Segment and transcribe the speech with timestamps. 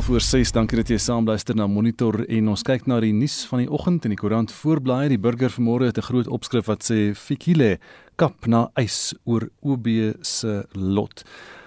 [0.00, 0.52] 12 voor 6.
[0.52, 3.68] Dankie dat jy saam luister na Monitor en ons kyk na die nuus van die
[3.68, 5.10] oggend in die koerant voorblaai.
[5.12, 7.78] Die burger vanmôre het 'n groot opskrif wat sê Fikile
[8.16, 9.86] kap na eis oor OB
[10.22, 11.24] se lot.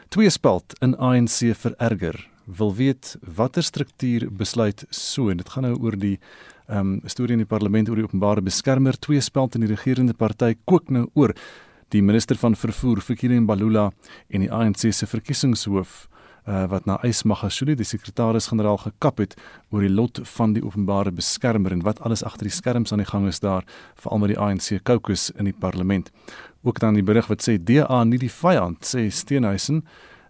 [0.09, 2.27] Twee spalt in ANC vererger.
[2.45, 6.19] Wil weet watter struktuur besluit so en dit gaan nou oor die
[6.67, 8.99] ehm um, storie in die parlement oor die openbare beskermer.
[8.99, 11.35] Twee spalt in die regerende party kook nou oor
[11.89, 13.91] die minister van vervoer Fikile Mbalula
[14.29, 16.07] en die ANC se verkiesingshoof
[16.47, 19.35] uh, wat na Ys Magashule die sekretaris-generaal gekap het
[19.71, 23.09] oor die lot van die openbare beskermer en wat alles agter die skerms aan die
[23.09, 26.11] gang is daar veral met die ANC caucus in die parlement.
[26.63, 29.83] Ook dan die berig wat sê DA nie die vyand sê Steenhuisen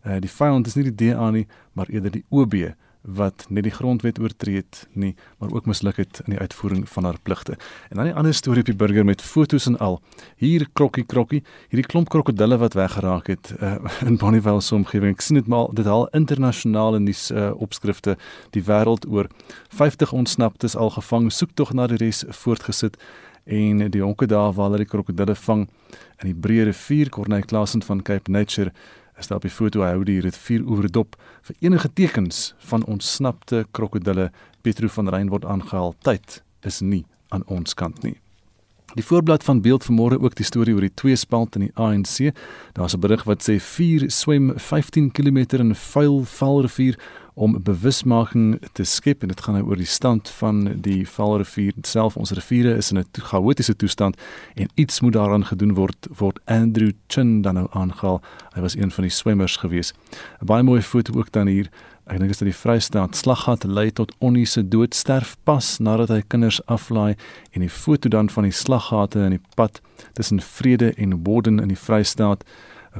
[0.06, 3.74] uh, die vyand is nie die DA nie maar eerder die OB wat net die
[3.74, 7.58] grondwet oortree het nie, maar ook misluk het in die uitvoering van haar pligte.
[7.90, 10.02] En dan 'n ander storie op die burger met fotos en al.
[10.36, 13.76] Hier krokkie krokkie, hierdie klomp krokodille wat weggeraak het uh,
[14.08, 15.14] in Bonnievale se omgewing.
[15.14, 18.18] Ek sien dit maar dit al internasionale nuus uh, opskrifte
[18.50, 19.28] die wêreld oor
[19.68, 22.98] 50 ontsnaptes al gevang, soek tog na die res voortgesit
[23.44, 25.68] en die honke daar waar hulle die krokodille vang
[26.22, 28.72] in die breë rivier Corneille Klasen van Cape Nature
[29.30, 31.16] op die foto hou die rivier oor dop
[31.48, 35.96] vir enige tekens van ontsnapte krokodille Petro van Rein word aangehaal.
[36.02, 38.18] Tyd is nie aan ons kant nie
[38.94, 42.30] Die voorblad van beeld vanmôre ook die storie oor die twee speld in die ANC.
[42.74, 47.00] Daar's 'n berig wat sê vier swem 15 km in 'n vuil valrivier
[47.34, 52.18] om bewusmaking te skep en dit gaan nou oor die stand van die valrivier self.
[52.18, 54.18] Ons riviere is in 'n chaotiese toestand
[54.56, 58.22] en iets moet daaraan gedoen word word Andrew Chin dan nou aangehaal.
[58.54, 59.94] Hy was een van die swemmers gewees.
[60.42, 61.70] 'n Baie mooi foto ook dan hier
[62.04, 66.10] Ek dink dit is dat die Vrystaat slaggat lei tot Onnie se doodsterf pas nadat
[66.12, 67.16] hy kinders aflaai
[67.56, 69.80] en die foto dan van die slaggate in die pad
[70.20, 72.44] tussen Vrede en Borden in die Vrystaat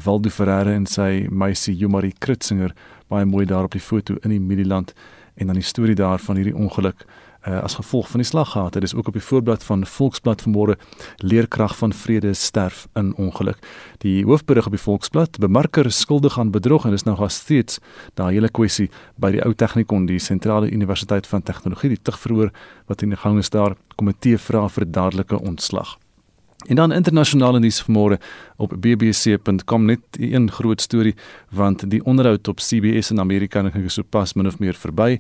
[0.06, 2.72] Waldo Ferreira en sy meisie Jomari Kritzinger
[3.12, 4.96] baie mooi daar op die foto in die Middieland
[5.36, 7.04] en dan die storie daar van hierdie ongeluk
[7.48, 8.80] uh, as gevolg van die slaggate.
[8.80, 10.78] Dit is ook op die voorblad van Volksblad vanmôre
[11.18, 13.58] leerkrag van vrede sterf in ongeluk.
[13.98, 17.80] Die hoofberig op die Volksblad bemarker skuldig aan bedrog en dis nou gas steeds
[18.14, 22.54] daai hele kwessie by die ou Technikon die sentrale universiteit van tegnologie die tug verhoor
[22.88, 25.98] wat in die gang is daar komitee vra vir dadelike ontslag.
[26.64, 28.18] En dan internasionale nuus vanmôre
[28.56, 31.16] op bbc.com net 'n groot storie
[31.50, 35.20] want die onderhoud op CBS in Amerika het nou gesopas min of meer verby.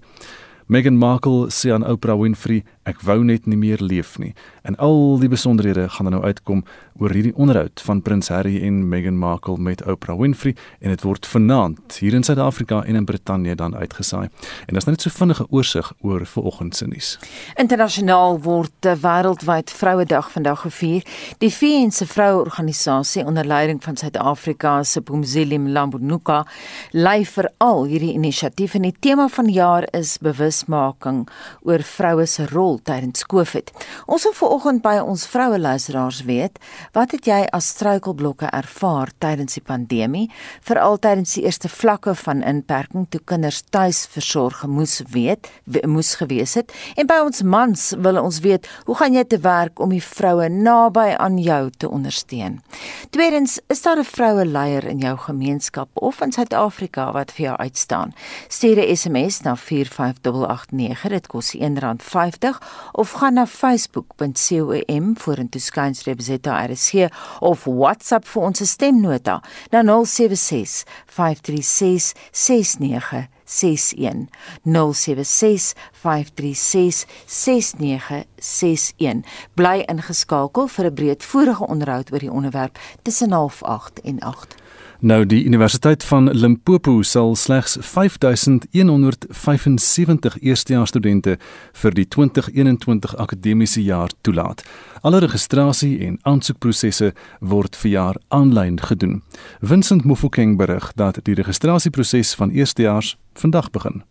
[0.68, 4.34] Meghan Markle sê aan Oprah Winfrey, ek wou net nie meer leef nie.
[4.64, 6.64] En al die besonderhede gaan nou uitkom
[7.00, 11.26] oor hierdie onderhoud van Prins Harry en Meghan Markle met Oprah Winfrey en dit word
[11.28, 14.28] vanaand hier in Suid-Afrika en in Brittanje dan uitgesaai.
[14.68, 17.18] En daar's net so vinnige oorsig oor vanoggend se nuus.
[17.56, 21.04] Internasionaal word wêreldwyd Vrouedag vandag gevier.
[21.38, 26.44] Die VN se vroueorganisasie onder leiding van Suid-Afrika se Pumzile Mlambo-Nuka
[26.92, 31.28] lei vir al hierdie inisiatiewe en die tema van die jaar is bewus bewusmaking
[31.64, 33.72] oor vroue se rol tydens Covid.
[34.06, 36.60] Ons wil vanoggend by ons vroue luisteraars weet,
[36.94, 40.30] wat het jy as struikelblokke ervaar tydens die pandemie,
[40.62, 45.50] veral tydens die eerste vlakke van inperking toe kinders tuis versorg moes weet,
[45.86, 46.74] moes gewees het.
[46.96, 50.50] En by ons mans wil ons weet, hoe gaan jy te werk om die vroue
[50.50, 52.62] naby aan jou te ondersteun?
[53.10, 57.58] Tweedens, is daar 'n vroue leier in jou gemeenskap of in Suid-Afrika wat vir jou
[57.58, 58.14] uitstaan?
[58.48, 62.60] Stuur 'n SMS na 45 089 dit kos R1.50
[62.92, 67.10] of gaan na facebook.com vorentoe skynstreep ZRC
[67.40, 69.42] of WhatsApp vir ons stemnota
[69.72, 74.30] na 076 536 69 61
[74.64, 84.20] 076 536 6961 bly ingeskakel vir 'n breedvoerige onderhoud oor die onderwerp tussen 08 en
[84.22, 84.63] 8
[85.04, 91.38] Nou die Universiteit van Limpopo sal slegs 5175 eerstejaarsstudente
[91.82, 94.64] vir die 2021 akademiese jaar toelaat.
[95.02, 99.24] Alle registrasie en aansoekprosesse word vir jaar aanlyn gedoen.
[99.60, 104.04] Vincent Mufokeng berig dat die registrasieproses van eerstejaars vandag begin.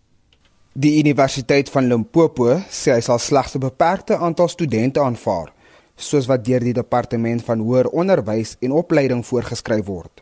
[0.73, 5.53] Die Universiteit van Limpopo sê hy sal slegs 'n beperkte aantal studente aanvaar,
[5.97, 10.22] soos wat deur die departement van hoër onderwys en opleiding voorgeskryf word.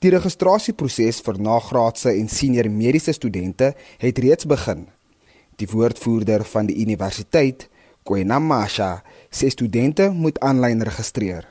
[0.00, 4.86] Die registrasieproses vir nagraadse en senior mediese studente het reeds begin.
[5.60, 7.66] Die woordvoerder van die universiteit,
[8.08, 11.44] Kwena Masha, sê studente moet aanlyn registreer.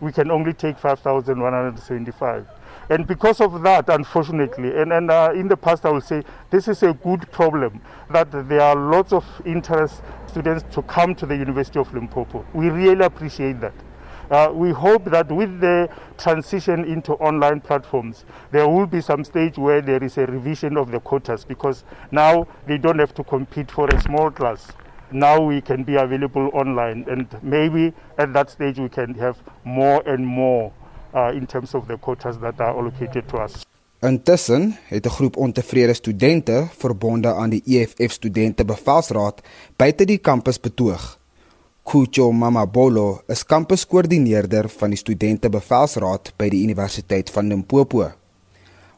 [0.00, 2.42] We can only take 5175.
[2.90, 6.66] And because of that, unfortunately, and, and uh, in the past I will say this
[6.66, 7.80] is a good problem
[8.10, 12.44] that there are lots of interest students to come to the University of Limpopo.
[12.52, 13.74] We really appreciate that.
[14.30, 15.88] Uh, we hope that with the
[16.18, 20.90] transition into online platforms, there will be some stage where there is a revision of
[20.90, 24.72] the quotas because now they don't have to compete for a small class.
[25.12, 30.02] Now we can be available online, and maybe at that stage we can have more
[30.04, 30.72] and more
[31.14, 33.64] uh, in terms of the quotas that are allocated to us.
[34.02, 39.40] Intussen het 'n groep ontevrede studente verbonde aan die EFF studente bevelsraad
[39.76, 41.18] buite die kampus betoog.
[41.86, 48.08] Kucho Mamabolo is kampuskoördineerder van die studente bevelsraad by die Universiteit van Limpopo.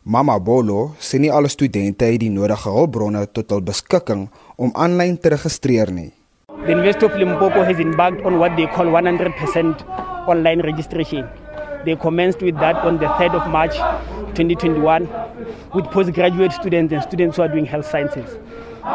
[0.08, 4.22] Mamabolo sê nie alle studente het die nodige hulpbronne tot hul beskikking
[4.56, 6.14] om aanlyn te registreer nie.
[6.64, 9.84] The University of Limpopo has embarked on what they call 100%
[10.24, 11.28] online registration.
[11.84, 13.76] They commenced with that on the 3rd of March
[14.32, 15.04] 2021
[15.74, 18.38] with postgraduate students and students who are doing health sciences.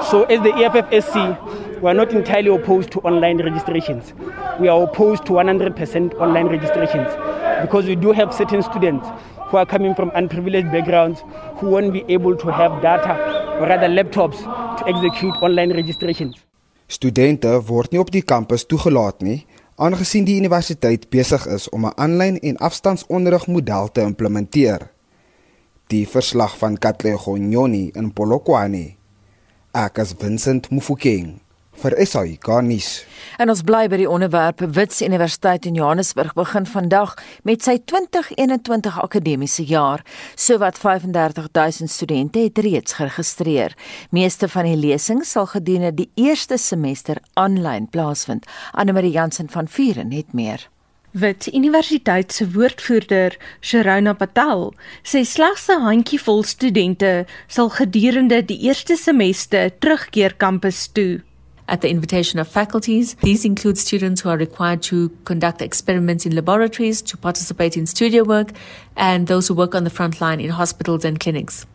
[0.09, 4.13] So, as the EFFSC, we are not entirely opposed to online registrations.
[4.57, 7.09] We are opposed to 100% online registrations
[7.61, 9.05] because we do have certain students
[9.49, 11.25] who are coming from unprivileged backgrounds
[11.57, 13.19] who won't be able to have data
[13.59, 14.39] or rather laptops
[14.79, 16.39] to execute online registrations.
[16.87, 19.41] Studente word nie op die kampus toegelaat nie,
[19.75, 24.91] aangesien die universiteit besig is om 'n aanlyn en afstandsonderrigmodel te implementeer.
[25.87, 28.95] Die verslag van Katlego Nyoni in Polokwane.
[29.73, 31.42] Ek as Vincent Mufokeng
[31.83, 32.89] vir SAK nuus.
[33.41, 37.15] En ons bly by die onderwerp Wits Universiteit in Johannesburg begin vandag
[37.47, 40.03] met sy 2021 akademiese jaar.
[40.39, 43.75] Sowat 35000 studente het reeds geregistreer.
[44.11, 48.47] Meeste van die lesings sal gedurende die eerste semester aanlyn plaasvind.
[48.71, 50.69] Anne Marie Jansen van Vuren het meer.
[51.13, 58.95] Wit Universiteit se woordvoerder, Sharona Patel, sê slegs 'n handjievol studente sal gedurende die eerste
[58.95, 61.21] semester terugkeer kampus toe.
[61.67, 66.35] At the invitation of faculties, these include students who are required to conduct experiments in
[66.35, 68.51] laboratories, to participate in studio work,
[68.97, 71.65] and those who work on the front line in hospitals and clinics.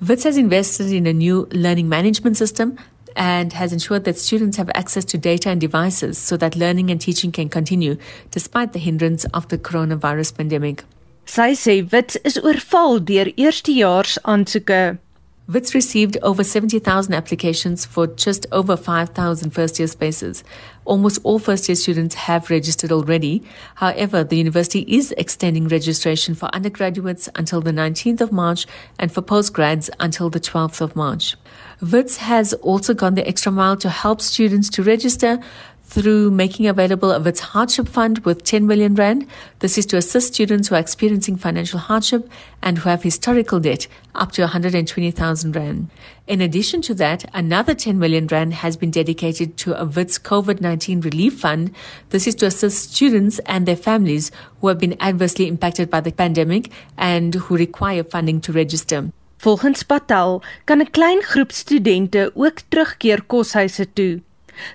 [0.00, 2.78] WITS has invested in a new learning management system
[3.16, 7.00] and has ensured that students have access to data and devices so that learning and
[7.00, 7.96] teaching can continue
[8.30, 10.84] despite the hindrance of the coronavirus pandemic.
[11.26, 14.98] Sy sê Wits is oorval deur eerstejaars aansoeke.
[15.46, 20.42] WITS received over 70,000 applications for just over 5,000 first year spaces.
[20.86, 23.42] Almost all first year students have registered already.
[23.74, 28.66] However, the university is extending registration for undergraduates until the 19th of March
[28.98, 31.36] and for postgrads until the 12th of March.
[31.82, 35.40] WITS has also gone the extra mile to help students to register
[35.84, 39.26] through making available of its hardship fund with 10 million rand.
[39.60, 42.28] This is to assist students who are experiencing financial hardship
[42.62, 45.88] and who have historical debt up to 120,000 rand.
[46.26, 51.04] In addition to that, another 10 million rand has been dedicated to a WITS COVID-19
[51.04, 51.70] relief fund.
[52.10, 54.30] This is to assist students and their families
[54.60, 59.12] who have been adversely impacted by the pandemic and who require funding to register.
[59.44, 64.22] Volgens Patel kan 'n klein groep studente ook terugkeer koshuise toe.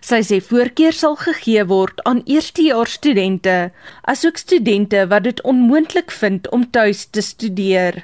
[0.01, 3.71] Sy sê voorkeur sal gegee word aan eerstejaars studente,
[4.03, 8.03] asook studente wat dit onmoontlik vind om tuis te studeer.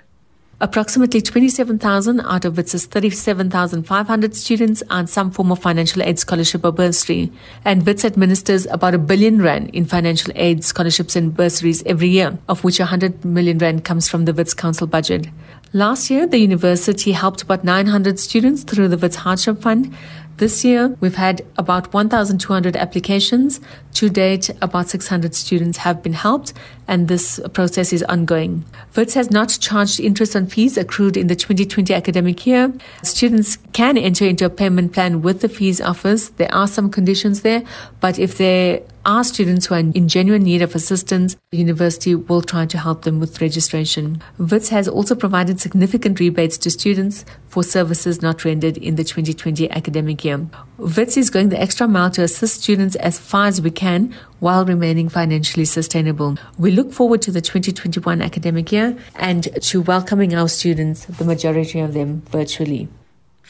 [0.62, 6.72] Approximately 27,000 out of its 37,500 students on some form of financial aid scholarship or
[6.72, 7.30] bursary.
[7.66, 12.38] And WITS administers about a billion rand in financial aid scholarships and bursaries every year,
[12.48, 15.28] of which 100 million rand comes from the WITS council budget.
[15.74, 19.94] Last year, the university helped about 900 students through the WITS Hardship Fund.
[20.38, 23.62] This year, we've had about 1,200 applications.
[23.94, 26.52] To date, about 600 students have been helped,
[26.90, 28.66] and this process is ongoing.
[28.98, 32.74] WITS has not charged interest on fees accrued in the 2020 academic year.
[33.02, 36.28] Students can enter into a payment plan with the fees office.
[36.30, 37.64] There are some conditions there,
[38.02, 42.42] but if they are students who are in genuine need of assistance, the university will
[42.42, 44.22] try to help them with registration.
[44.38, 49.70] WITS has also provided significant rebates to students for services not rendered in the 2020
[49.72, 50.48] academic year.
[50.78, 54.66] WITS is going the extra mile to assist students as far as we can while
[54.66, 56.38] remaining financially sustainable.
[56.58, 61.80] We look forward to the 2021 academic year and to welcoming our students, the majority
[61.80, 62.90] of them virtually.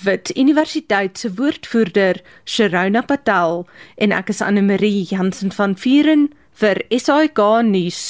[0.04, 3.64] Wit Universiteit se woordvoerder, Sharona Patel,
[3.96, 6.28] en ek is Anne Marie Jansen van Vuren
[6.60, 8.04] vir SAK nuus.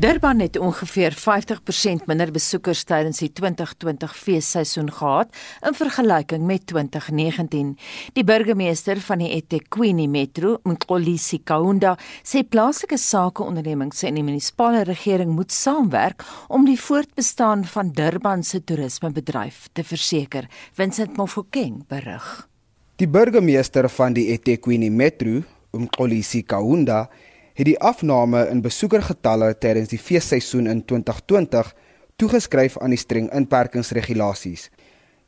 [0.00, 7.74] Durban het ongeveer 50% minder besoekers tydens die 2020 feesseisoen gehad in vergelyking met 2019.
[8.16, 15.34] Die burgemeester van die eThekwini Metro, Mkolisi Kaunda, sê plaaslike sakeondernemings en die munisipale regering
[15.36, 20.48] moet saamwerk om die voortbestaan van Durban se toerismebedryf te verseker.
[20.72, 22.48] Vincent Mofokeng berig.
[22.96, 25.42] Die burgemeester van die eThekwini Metro,
[25.76, 27.10] Mkolisi Kaunda,
[27.60, 31.74] het die afname in besoekergetalle tydens die feesseisoen in 2020
[32.16, 34.70] toegeskryf aan die streng inperkingsregulasies.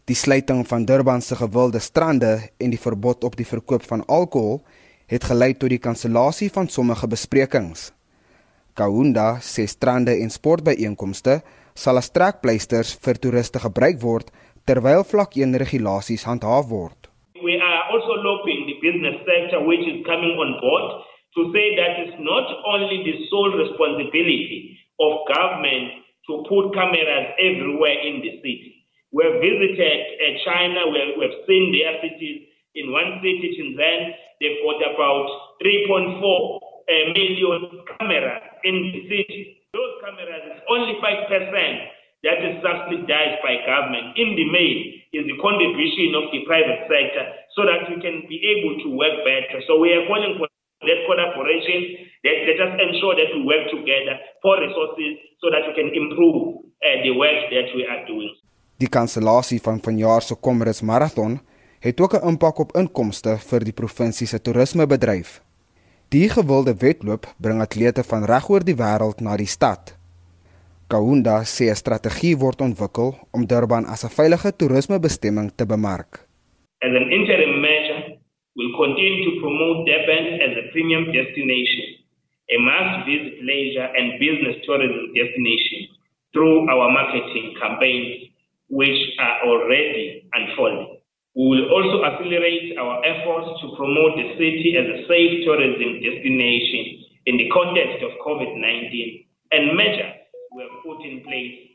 [0.08, 4.62] Die sluiting van Durban se gewilde strande en die verbod op die verkoop van alkohol
[5.12, 7.90] het gelei tot die kansellasie van sommige besprekings.
[8.72, 11.42] Kaunda sê strande en sportbyeenkomste
[11.76, 14.32] sal as trekpleisters vir toeriste gebruik word
[14.64, 17.12] terwyl vlak 1 regulasies handhaaf word.
[17.44, 21.92] We are also looking the business sector which is coming on board to say that
[22.04, 28.84] it's not only the sole responsibility of government to put cameras everywhere in the city.
[29.12, 32.48] We have visited uh, China, we have, we have seen their cities.
[32.74, 34.00] In one city, Shenzhen,
[34.40, 35.26] they've got about
[35.60, 39.60] 3.4 uh, million cameras in the city.
[39.72, 41.28] Those cameras is only 5%
[42.24, 44.16] that is subsidized by government.
[44.16, 47.24] In the main is the contribution of the private sector
[47.58, 49.60] so that we can be able to work better.
[49.66, 50.48] So we are calling for
[50.88, 51.80] that collaboration,
[52.24, 56.36] that let us ensure that we work together for resources so that we can improve
[56.82, 58.34] uh, the work that we are doing.
[58.82, 61.40] Die kansellasie van vanjaar se Commerce Marathon
[61.80, 65.40] het ook 'n impak op inkomste vir die provinsie se toerismebedryf.
[66.08, 69.96] Die gewilde wedloop bring atlete van regoor die wêreld na die stad.
[70.92, 76.28] Kaunda sê 'n strategie word ontwikkel om Durban as 'n veilige toerismebestemming te bemark.
[76.78, 77.81] As an interim measure,
[78.56, 82.04] will continue to promote Durban as a premium destination,
[82.52, 85.88] a must-visit leisure and business tourism destination
[86.32, 88.28] through our marketing campaigns,
[88.68, 90.99] which are already unfolding.
[91.35, 97.09] We will also accelerate our efforts to promote the city as a safe tourism destination
[97.25, 100.12] in the context of COVID-19 and measures
[100.54, 101.73] we have put in place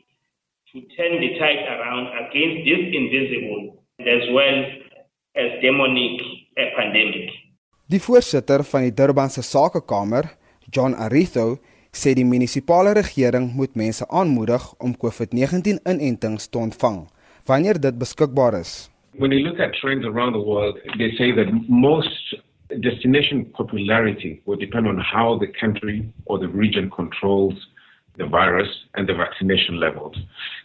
[0.72, 4.58] to turn the tide around against this invisible as well
[5.34, 6.37] as demonic
[6.76, 7.32] pandemic.
[7.88, 10.34] Die voorsitter van die Durbanse Sakekamer,
[10.70, 11.58] John Aritho,
[11.92, 17.06] sê die munisipale regering moet mense aanmoedig om COVID-19 inentings te ontvang
[17.48, 18.90] wanneer dit beskikbaar is.
[19.16, 22.36] When you look at trends around the world, they say that most
[22.82, 27.54] destination popularity will depend on how the country or the region controls
[28.18, 30.16] the virus and the vaccination levels.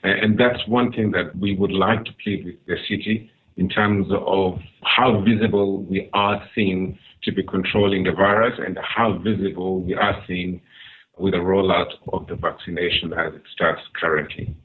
[0.04, 4.08] And that's one thing that we would like to plead with the city in terms
[4.12, 9.94] of how visible we are seen to be controlling the virus and how visible we
[9.94, 10.62] are seen
[11.18, 14.56] with the rollout of the vaccination as it starts currently.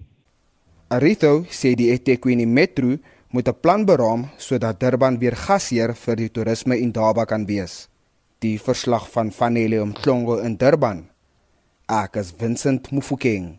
[0.90, 2.96] Arito sê die eThekwini Metro
[3.30, 7.88] moet 'n plan beraam sodat Durban weer gasheer vir die toerisme in Daba kan wees.
[8.40, 11.10] Die verslag van Vanele Mhlongo in Durban.
[11.88, 13.58] Ek is Vincent Mufokeng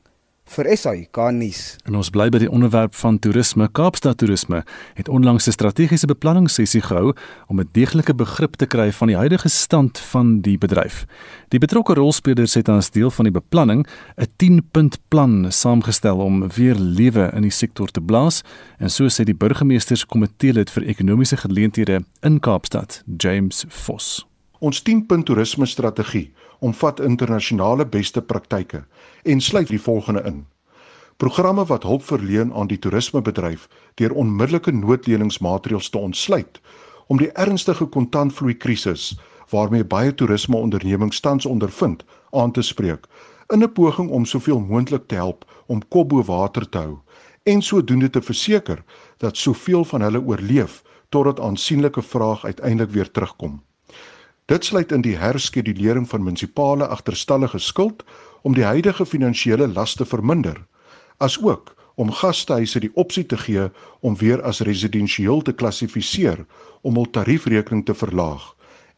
[0.49, 1.61] vir SAK nuus.
[1.85, 3.67] En ons bly by die onderwerp van toerisme.
[3.77, 4.63] Kaapstad Toerisme
[4.97, 7.13] het onlangs 'n strategiese beplanningssessie gehou
[7.47, 11.05] om 'n deeglike begrip te kry van die huidige stand van die bedryf.
[11.47, 13.87] Die betrokke rolspelers het as deel van die beplanning
[14.17, 18.41] 'n 10-punt plan saamgestel om weer lewe in die sektor te blaas
[18.77, 24.25] en so sê die burgemeesterskomitee lid vir ekonomiese geleenthede in Kaapstad, James Vos.
[24.59, 28.83] Ons 10-punt toerisme strategie omvat internasionale beste praktyke
[29.23, 30.45] en sluit die volgende in:
[31.17, 36.61] Programme wat hulp verleen aan die toerismebedryf deur onmiddellike noodleningsmaatreëls te ontsluit
[37.07, 43.07] om die ernstige kontantvloei krisis waarmee baie toerismeondernemings tans ondervind aan te spreek
[43.53, 46.99] in 'n poging om soveel moontlik te help om kop bo water te hou
[47.43, 48.83] en sodoende te verseker
[49.17, 53.61] dat soveel van hulle oorleef totdat aansienlike vraag uiteindelik weer terugkom.
[54.49, 57.99] Dit sluit in die herskedulering van munisipale agterstallige skuld
[58.41, 60.57] om die huidige finansiële las te verminder,
[61.21, 63.67] asook om gastehuise die opsie te gee
[64.01, 66.41] om weer as residensieel te klassifiseer
[66.81, 68.47] om hul tariefrekening te verlaag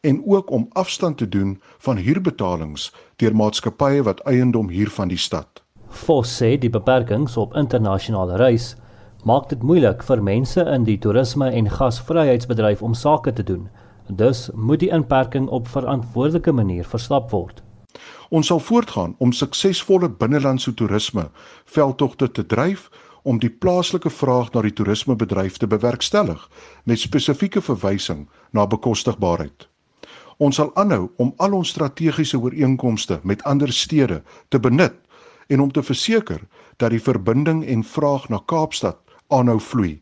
[0.00, 1.52] en ook om afstand te doen
[1.84, 2.88] van huurbetalings
[3.20, 5.60] deur maatskappye wat eiendom huur van die stad.
[6.06, 8.72] Vos sê die beperkings op internasionale reis
[9.28, 13.68] maak dit moeilik vir mense in die toerisme en gasvryheidsbedryf om sake te doen
[14.16, 17.62] Dus moet die inperking op verantwoordelike manier verstap word.
[18.28, 21.30] Ons sal voortgaan om suksesvolle binnelandse toerisme
[21.64, 22.90] veldtogte te dryf
[23.22, 26.48] om die plaaslike vraag na die toerismebedryf te bewerkstellig
[26.84, 29.68] met spesifieke verwysing na bekostigbaarheid.
[30.36, 34.98] Ons sal aanhou om al ons strategiese ooreenkomste met ander stede te benut
[35.48, 36.44] en om te verseker
[36.76, 40.00] dat die verbinding en vraag na Kaapstad aanhou vloei.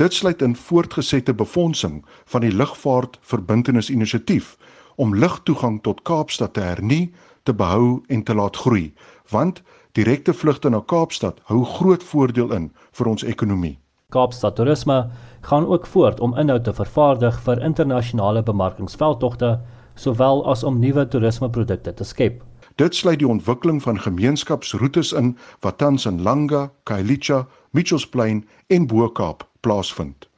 [0.00, 4.56] Dit sluit in voortgesette befondsing van die lugvaartverbintenisse-inisiatief
[4.96, 8.94] om lugtoegang tot Kaapstad te hernie, te behou en te laat groei,
[9.28, 13.76] want direkte vlugte na Kaapstad hou groot voordeel in vir ons ekonomie.
[14.08, 19.60] Kaapstad Toerisme gaan ook voort om inhoud te vervaardig vir internasionale bemarkingsveldtogte
[19.94, 22.40] sowel as om nuwe toerismeprodukte te skep.
[22.80, 27.44] Dit sluit die ontwikkeling van gemeenskapsroetes in wat tans in Langa, Khayelitsha,
[27.76, 30.30] Mitchells Plain en Bo-Kaap plaasvind.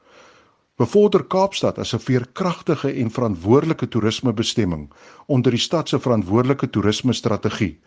[0.76, 4.91] Bevorder Kaapstad as 'n veerkragtige en verantwoordelike toerismebestemming
[5.26, 7.79] onder die stad se verantwoordelike toerismestrategie.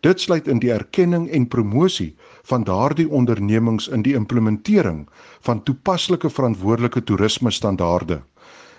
[0.00, 5.08] Dit sluit in die erkenning en promosie van daardie ondernemings in die implementering
[5.40, 8.22] van toepaslike verantwoordelike toerisme standaarde.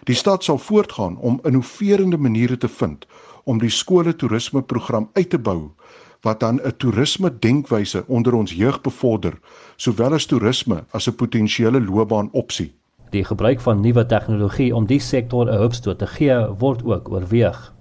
[0.04, 3.06] Die stad sal voortgaan om innoverende maniere te vind
[3.44, 5.72] om die skole toerisme program uit te bou
[6.22, 9.40] wat dan 'n toerisme denkwyse onder ons jeug bevorder,
[9.76, 12.74] sowel as toerisme as 'n potensiële loopbaanopsie.
[13.10, 17.74] Die gebruik van nuwe tegnologie om die sektor 'n hupstoot te gee, word ook oorweeg.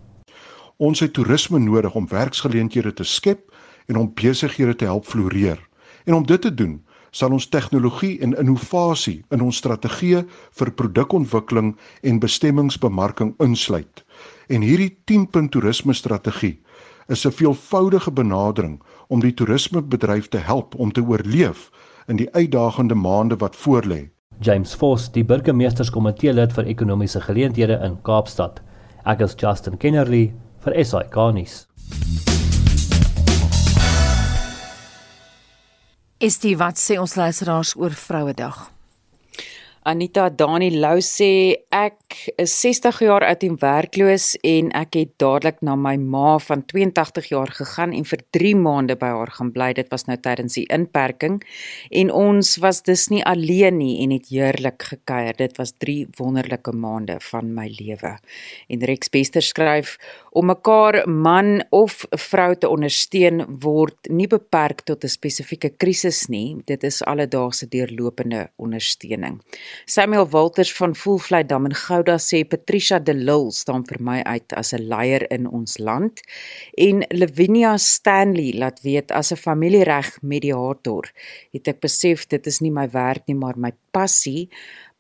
[0.77, 3.53] Ons het toerisme nodig om werksgeleenthede te skep
[3.87, 5.69] en om besighede te help floreer.
[6.05, 10.25] En om dit te doen, sal ons tegnologie en innovasie in ons strategieë
[10.59, 14.05] vir produkontwikkeling en bestemmingsbemarking insluit.
[14.49, 16.61] En hierdie 10-punt toerisme strategie
[17.11, 21.71] is 'n veelvoudige benadering om die toerismebedryf te help om te oorleef
[22.07, 24.09] in die uitdagende maande wat voorlê.
[24.41, 28.61] James Foss, die burgemeesterskomitee lid vir ekonomiese geleenthede in Kaapstad.
[29.05, 30.33] Ek is Justin Kennerly
[30.65, 31.67] vir SAK nuus.
[36.19, 38.71] Is dit wat sê ons luisteraars oor Vrouedag?
[39.83, 42.00] Anita Dani Lou sê ek
[42.37, 47.31] is 60 jaar oud en werkloos en ek het dadelik na my ma van 82
[47.33, 49.73] jaar gegaan en vir 3 maande by haar gaan bly.
[49.77, 51.41] Dit was nou tydens die inperking
[51.91, 55.37] en ons was dus nie alleen nie en het heerlik gekuier.
[55.37, 58.17] Dit was 3 wonderlike maande van my lewe.
[58.69, 59.97] En Rex Bester skryf
[60.31, 66.57] om mekaar man of vrou te ondersteun word nie beperk tot 'n spesifieke krisis nie.
[66.67, 69.41] Dit is alledaagse deurlopende ondersteuning.
[69.85, 74.73] Samuel Walters van Voelvlei-dam in Gouda sê Patricia de Lille staan vir my uit as
[74.73, 76.23] 'n leier in ons land
[76.87, 81.05] en Lavinia Stanley laat weet as 'n familiereg mediator
[81.53, 84.49] het ek besef dit is nie my werk nie maar my passie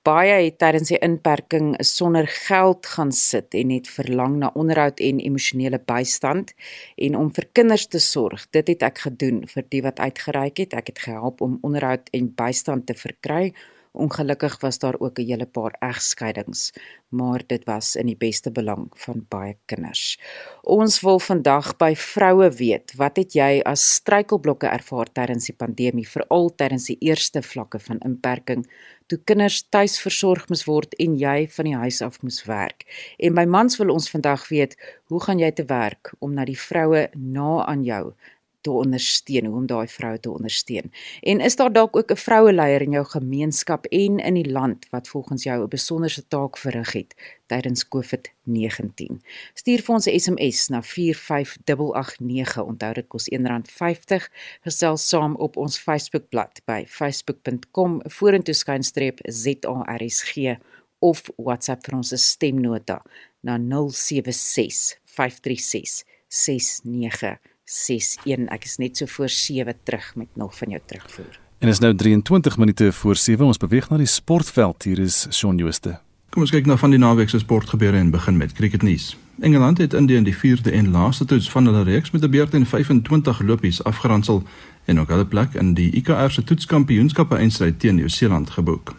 [0.04, 5.20] baie het tydens die inperking sonder geld gaan sit en het verlang na onderhoud en
[5.20, 6.52] emosionele bystand
[6.96, 8.46] en om vir kinders te sorg.
[8.50, 10.74] Dit het ek gedoen vir die wat uitgereik het.
[10.74, 13.52] Ek het gehelp om onderhoud en bystand te verkry
[13.92, 16.72] Ongelukkig was daar ook 'n hele paar egskeidings,
[17.08, 20.18] maar dit was in die beste belang van baie kinders.
[20.62, 26.08] Ons wil vandag by vroue weet, wat het jy as struikelblokke ervaar tydens die pandemie,
[26.08, 28.66] veral tydens die eerste vlakke van inperking,
[29.06, 32.84] toe kinders tuis versorg moes word en jy van die huis af moes werk.
[33.18, 36.58] En by mans wil ons vandag weet, hoe gaan jy te werk om na die
[36.58, 38.14] vroue na aan jou
[38.60, 40.90] te ondersteun, hoe om daai vroue te ondersteun.
[41.20, 45.08] En is daar dalk ook 'n vroueleier in jou gemeenskap en in die land wat
[45.08, 47.14] volgens jou 'n besonderse taak verrig het
[47.46, 49.22] tydens COVID-19?
[49.54, 52.62] Stuur vir ons 'n SMS na 45889.
[52.64, 54.28] Onthou dit kos R1.50.
[54.60, 60.58] Gesels saam op ons Facebookblad by facebook.com vorentoe skynstreep ZARSG
[60.98, 63.02] of WhatsApp vir ons stemnota
[63.40, 68.48] na 076 536 69 61.
[68.50, 71.38] Ek is net so voor 7 terug met nog van jou terugvoer.
[71.58, 73.44] En is nou 23 minute voor 7.
[73.44, 74.82] Ons beweeg na die sportveld.
[74.82, 75.98] Hier is Shaun Jooste.
[76.30, 79.16] Kom ons kyk na van die naweek se sportgebeure en begin met cricketnuus.
[79.40, 82.54] Engeland het Indië in die 4de en laaste toets van hulle reeks met 'n beurt
[82.54, 84.42] en 25 lopies afgeronsel
[84.84, 88.94] en ook hulle plek in die ICC se toetskampioenskappe eindstryd teen Nieu-Seeland geboek.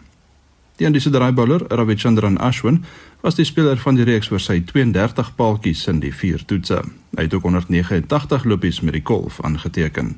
[0.82, 2.80] Die Indiese draaibouler Ravichandran Ashwin
[3.20, 6.80] was die speler van die reeks oor sy 32 paaltjies in die vier toetse.
[7.14, 10.16] Hy het ook 189 lopies met die golf aangeteken.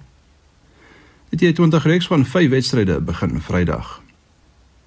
[1.35, 3.91] Die T20 reeks van 5 wedstryde begin Vrydag.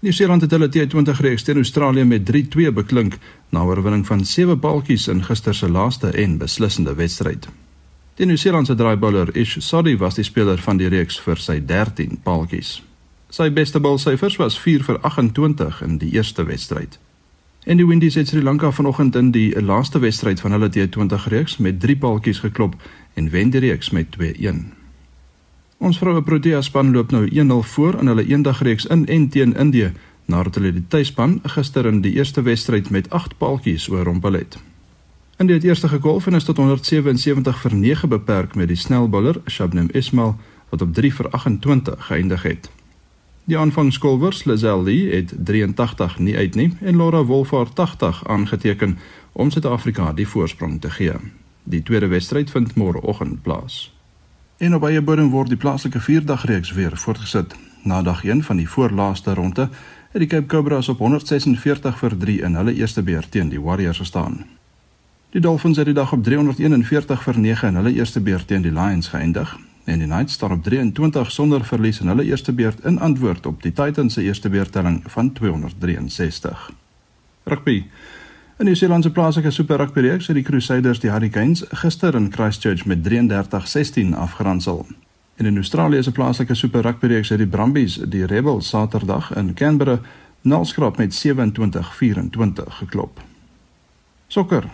[0.01, 3.21] Nieu-Seeland het hulle T20 reeks teen Australië met 3-2 beklink
[3.53, 7.45] na oorwinning van 7 paaltjies in gister se laaste en beslissende wedstryd.
[8.17, 12.79] Die Nieu-Seelandse draaibouler Ish Sodhi was die speler van die reeks vir sy 13 paaltjies.
[13.29, 16.99] Sy beste balsyfers was 4 vir 28 in die eerste wedstryd.
[17.67, 21.57] En die Windies het Sri Lanka vanoggend in die laaste wedstryd van hulle T20 reeks
[21.57, 22.75] met 3 paltjies geklop
[23.13, 24.61] en wen die reeks met 2-1.
[25.77, 29.91] Ons vroue Protea span loop nou 1-0 voor in hulle eendagreeks in en teen Indië
[30.25, 34.57] nadat hulle die tuisspan gister in die eerste wedstryd met 8 paltjies oorrompel het.
[35.37, 39.89] In die eerste golf en is tot 177 vir 9 beperk met die snelbouler Shabnem
[39.93, 40.35] Ismail
[40.69, 42.71] wat op 3 vir 28 geëindig het.
[43.47, 48.97] Die aanvangskolwers Lazelle Lee het 83 nie uit nie en Laura Wolfhard 80 aangeteken
[49.31, 51.13] om Suid-Afrika die voorsprong te gee.
[51.63, 53.95] Die tweede wedstryd vind môreoggend plaas.
[54.57, 57.55] En op eie bodem word die plaaslike vierdagreeks weer voortgesit.
[57.83, 59.69] Na dag 1 van die voorlaaste ronde
[60.11, 64.03] het die Cape Cobras op 146 vir 3 in hulle eerste beurt teen die Warriors
[64.03, 64.43] gestaan.
[65.29, 68.75] Die Dolphins het die dag op 341 vir 9 in hulle eerste beurt teen die
[68.75, 69.55] Lions geëindig
[69.87, 73.63] en die Knights staan op 23 sonder verlies in hulle eerste beurt in antwoord op
[73.63, 76.71] die Titans se eerste beurtelling van 263.
[77.43, 77.85] Rugby
[78.57, 82.87] In die Nieu-Seelandse plaaslike Super Rugby reeks het die Crusaders die Hurricanes gister in Christchurch
[82.89, 84.85] met 33-16 afgeronsel.
[85.37, 89.53] En in Australië se plaaslike Super Rugby reeks het die Brumbies die Rebels Saterdag in
[89.53, 89.99] Canberra
[90.41, 93.21] nalskrap met 27-24 geklop.
[94.27, 94.65] Sokker.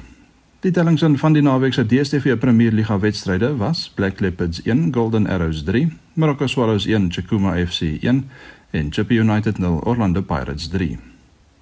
[0.63, 5.27] Die tellings van die naweek se DStv Premier Liga wedstryde was Black Leopards 1, Golden
[5.27, 8.29] Arrows 3, Marokko Swallows 1, Chakuma FC 1
[8.71, 10.97] en Chippa United 0, Orlando Pirates 3.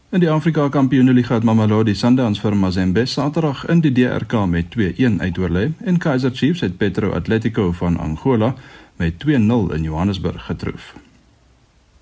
[0.10, 5.18] In die Afrika Kampioenligga het Mamelodi Sundowns vir Mazembe Saterdag in die DRK met 2-1
[5.18, 8.54] uitoorlê en Kaizer Chiefs het Petro Atletico van Angola
[9.02, 10.94] met 2-0 in Johannesburg getroof.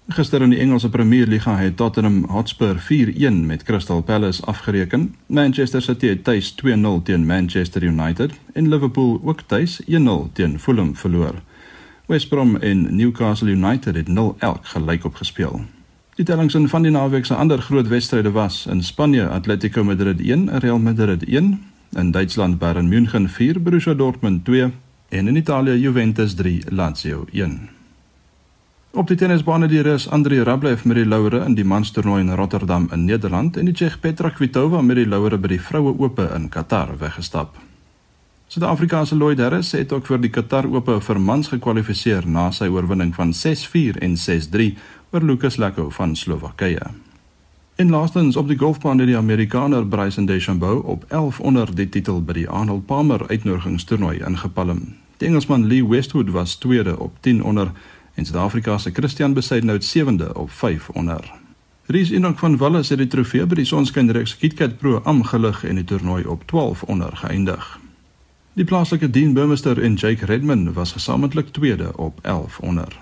[0.09, 5.15] Gister in die Engelse Premier Liga het Tottenham Hotspur 4-1 met Crystal Palace afgereken.
[5.25, 9.85] Manchester City het tuis 2-0 teen Manchester United en Liverpool ook tuis 1-0
[10.33, 11.33] teen Fulham verloor.
[12.05, 15.61] West Brom en Newcastle United het 0 elk gelyk opgespeel.
[16.15, 20.19] Die tellings in van die naweek se ander groot wedstryde was in Spanje Atletico Madrid
[20.19, 24.71] 1, Real Madrid 1, in Duitsland Bayern München 4, Borussia Dortmund 2
[25.09, 27.78] en in Italië Juventus 3, Lazio 1.
[28.91, 32.87] Op die tennisbane die Rus Andrei Rublev met die laure in die manstoernooi in Rotterdam
[32.91, 36.47] in Nederland en die Tsjech Petra Kvitova met die laure by die vroue ope in
[36.49, 37.53] Qatar weggestap.
[38.49, 43.11] Suid-Afrikaanse Lloyd Harris het ook vir die Qatar Ope vir mans gekwalifiseer na sy oorwinning
[43.13, 44.71] van 6-4 en 6-3
[45.13, 46.89] oor Lucas Lacko van Slowakye.
[47.75, 52.23] En laastens op die golfbaan het die Amerikaner Bryson DeChambeau op 11 onder die titel
[52.25, 54.81] by die Arnold Palmer uitnodigingstoernooi ingepalm.
[55.19, 57.71] Die Engelsman Lee Westwood was tweede op 10 onder
[58.19, 61.31] en Suid-Afrika se Christian Besaidnout sewende op 5 onder.
[61.85, 65.83] Ries Enoch van Wallis het die trofee by die Sonskynreeks KitKat Pro aangelig en die
[65.83, 67.79] toernooi op 12 onder geëindig.
[68.53, 72.99] Die plaaslike Dean Burmester en Jake Redmond was gesamentlik tweede op 11 onder.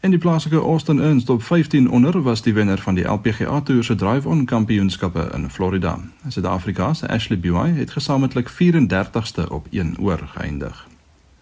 [0.00, 3.84] En die plaaslike Austin Ernst op 15 onder was die wenner van die LPGA Tour
[3.84, 5.98] se Drive-On Kampioenskappe in Florida.
[6.28, 10.86] Suid-Afrika se Ashley Buy het gesamentlik 34ste op 1 oor geëindig.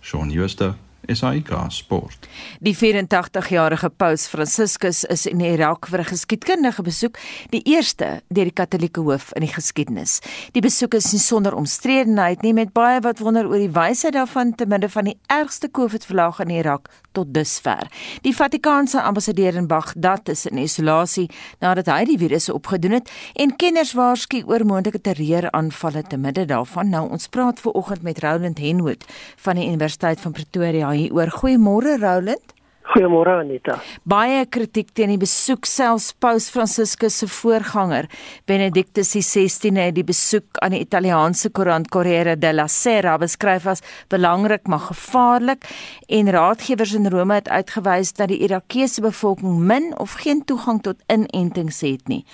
[0.00, 0.74] Shaun Schuster
[1.06, 2.28] SAK Sport.
[2.60, 7.18] Die 84-jarige Paus Franciscus is in Irak vir 'n geskiedkundige besoek,
[7.50, 10.20] die eerste deur die Katolieke hoof in die geskiedenis.
[10.52, 14.54] Die besoek is nie sonder omstredenheid nie met baie wat wonder oor die wysheid daarvan
[14.54, 17.88] te midde van die ergste COVID-verlaag in Irak tot dusver.
[18.22, 23.56] Die Vatikaanse ambassadeur in Baghdad is in isolasie nadat hy die virus opgedoen het en
[23.56, 26.90] kenners waarsku oor moontlike terreuraanvalle te midde daarvan.
[26.90, 29.04] Nou ons praat ver oggend met Roland Henwood
[29.36, 31.30] van die Universiteit van Pretoria hieroor.
[31.40, 32.56] Goeiemôre Roland.
[32.90, 33.76] Goeiemôre Anita.
[34.02, 38.08] Baie kritiek teen die besoek selfs Paus Franciscus se voorganger
[38.50, 44.66] Benedictus XVI het die besoek aan die Italiaanse koerant Corriere della Sera beskryf as belangrik
[44.66, 45.70] maar gevaarlik
[46.08, 50.98] en raadgewers in Rome het uitgewys dat die Irakese bevolking min of geen toegang tot
[51.06, 52.24] inentings het nie.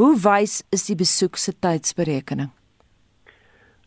[0.00, 2.55] Hoe wys is die besoek se tydsberekening?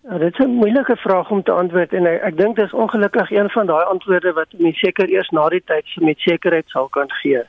[0.09, 3.31] Ja, dit is 'n moeilike vraag om te antwoord en ek, ek dink dis ongelukkig
[3.31, 7.11] een van daai antwoorde wat mens seker eers na die tyd met sekerheid sal kan
[7.11, 7.41] gee.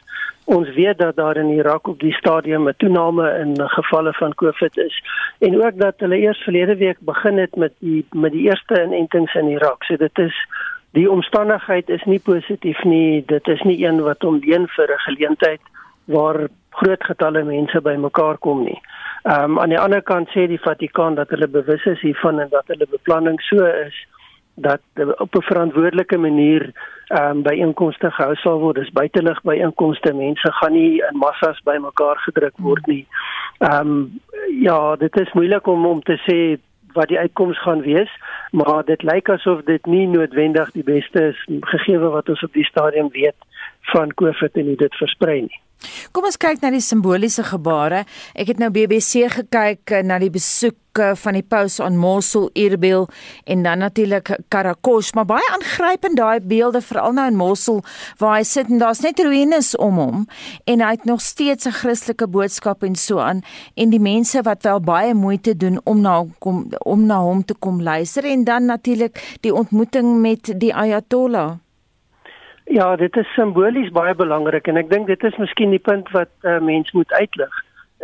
[0.45, 4.77] Ons weet dat daar in Irak op die stadium 'n toename in gevalle van COVID
[4.77, 5.05] is
[5.39, 9.35] en ook dat hulle eers verlede week begin het met die met die eerste inentings
[9.35, 9.85] in Irak.
[9.85, 10.47] So dit is
[10.91, 13.23] die omstandigheid is nie positief nie.
[13.27, 15.61] Dit is nie een wat omleen vir 'n geleentheid
[16.05, 16.49] waar
[16.83, 18.79] groot getalle mense bymekaar kom nie.
[19.23, 22.49] Ehm um, aan die ander kant sê die Vatikaan dat hulle bewus is hiervan en
[22.55, 24.07] dat hulle beplanning so is
[24.55, 24.81] dat
[25.17, 26.73] op 'n verantwoordelike manier
[27.07, 28.77] ehm um, by inkomste gehou sal word.
[28.77, 30.13] Dis buitelug by inkomste.
[30.15, 33.07] Mense gaan nie in massas bymekaar gedruk word nie.
[33.59, 34.21] Ehm um,
[34.61, 36.59] ja, dit is moeilik om om te sê
[36.93, 38.11] wat die uitkoms gaan wees,
[38.51, 42.65] maar dit lyk asof dit nie noodwendig die beste is gegee wat ons op die
[42.65, 43.37] stadium weet
[43.93, 45.61] van COVID en hoe dit versprei nie.
[46.13, 48.05] Kom ons kyk na die simboliese gebare.
[48.37, 52.51] Ek het nou BBC gekyk eh, na die besoek eh, van die paus aan Mosul,
[52.59, 53.07] Erbil
[53.49, 57.81] en dan natuurlik Karakosh, maar baie aangrypend daai beelde veral nou in Mosul
[58.21, 60.27] waar hy sit en daar's net ruïnes om hom
[60.69, 63.41] en hy het nog steeds 'n Christelike boodskap en so aan
[63.75, 67.55] en die mense wat wel baie moeite doen om na kom om na hom te
[67.55, 71.57] kom luister en dan natuurlik die ontmoeting met die Ayatollah.
[72.71, 76.31] Ja, dit is simbolies baie belangrik en ek dink dit is miskien die punt wat
[76.47, 77.57] uh, mens moet uitlig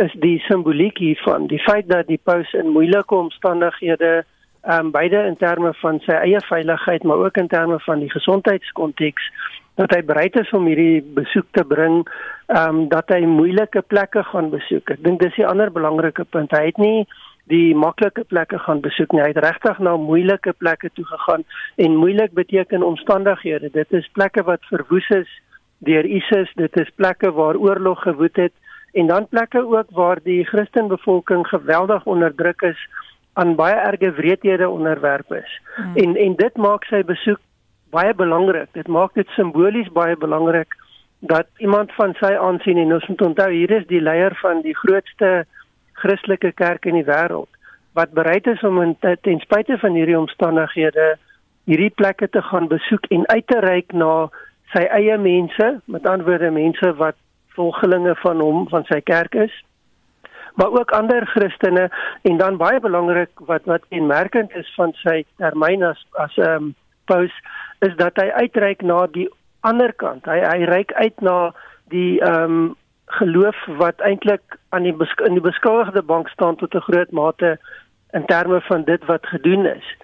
[0.02, 4.24] is die simboliek hiervan, die feit dat die paus in moeilike omstandighede
[4.66, 9.30] um, beide in terme van sy eie veiligheid maar ook in terme van die gesondheidskonteks
[9.78, 12.02] dat hy bereid is om hierdie besoek te bring,
[12.48, 14.96] ehm um, dat hy moeilike plekke gaan besoek.
[14.96, 16.50] Ek dink dis 'n ander belangrike punt.
[16.50, 17.06] Hy het nie
[17.50, 19.22] die maklike plekke gaan besoek nie.
[19.22, 21.44] Hy het regtig na moeilike plekke toe gegaan
[21.76, 23.70] en moeilik beteken omstandighede.
[23.72, 25.30] Dit is plekke wat verwoes is
[25.86, 28.52] deur ISIS, dit is plekke waar oorlog gewoed het
[28.96, 32.88] en dan plekke ook waar die Christenbevolking geweldig onderdruk is
[33.32, 35.60] aan baie erge wreedhede onderwerp is.
[35.76, 35.96] Hmm.
[35.96, 37.40] En en dit maak sy besoek
[37.90, 38.72] baie belangrik.
[38.72, 40.74] Dit maak dit simbolies baie belangrik
[41.20, 44.76] dat iemand van sy aansien en ons moet onthou hier is die leier van die
[44.76, 45.44] grootste
[46.02, 47.50] Christelike kerk in die wêreld
[47.96, 51.14] wat bereid is om in, ten spyte van hierdie omstandighede
[51.64, 54.28] hierdie plekke te gaan besoek en uit te reik na
[54.74, 57.16] sy eie mense, met ander woorde mense wat
[57.56, 59.54] volgelinge van hom van sy kerk is
[60.56, 61.90] maar ook ander Christene
[62.22, 66.46] en dan baie belangrik wat wat kenmerkend is van sy termyn as as 'n um,
[66.48, 66.70] ehm,
[67.04, 67.34] paus
[67.78, 69.28] is dat hy uitreik na die
[69.60, 70.24] ander kant.
[70.24, 71.52] Hy hy reik uit na
[71.92, 76.86] die ehm um, geloof wat eintlik aan die in die beskuldigde bank staan tot 'n
[76.88, 77.58] groot mate
[78.10, 79.96] in terme van dit wat gedoen is.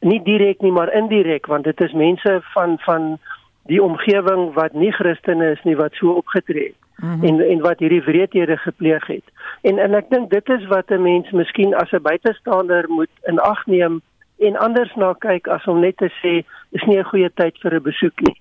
[0.00, 3.18] Nie direk nie, maar indirek want dit is mense van van
[3.62, 7.24] die omgewing wat nie Christene is nie wat so opgetree het mm -hmm.
[7.24, 9.24] en en wat hierdie wreedhede gepleeg het.
[9.60, 13.38] En en ek dink dit is wat 'n mens miskien as 'n buitestander moet in
[13.38, 14.00] ag neem
[14.38, 17.74] en anders na kyk as om net te sê is nie 'n goeie tyd vir
[17.74, 18.40] 'n besoek nie.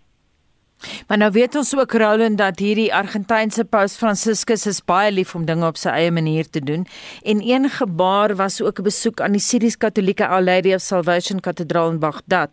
[1.07, 5.45] Maar nou weet ons ook Roland dat hierdie Argentynse Paus Franciscus is baie lief om
[5.45, 6.85] dinge op sy eie manier te doen
[7.23, 11.89] en een gebaar was ook 'n besoek aan die Syries-Katolieke Our Lady of Salvation Kathedraal
[11.89, 12.49] in Baghdad.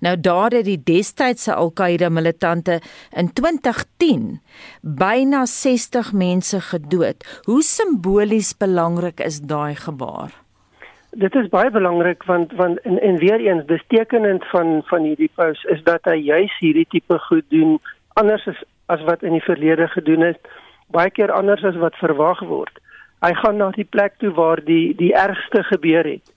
[0.00, 4.40] Nou daar het die destydse Al-Qaeda militante in 2010
[4.80, 7.40] byna 60 mense gedood.
[7.42, 10.47] Hoe simbolies belangrik is daai gebaar?
[11.10, 15.30] Dit is baie belangrik want want en, en weer eens dis tekenend van van hierdie
[15.34, 17.78] paus is dat hy juis hierdie tipe goed doen
[18.20, 20.36] anders as as wat in die verlede gedoen is
[20.92, 22.72] baie keer anders as wat verwag word.
[23.24, 26.34] Hy gaan na die plek toe waar die die ergste gebeur het